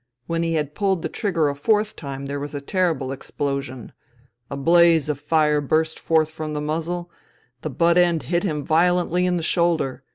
[0.25, 3.91] When he had pulled the trigger a fourth time there was a terrible explosion;
[4.49, 7.11] a blaze of fire burst forth from the muzzle;
[7.61, 10.03] the butt end hit him violently in the shoulder.